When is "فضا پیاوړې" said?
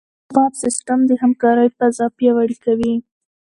1.77-2.57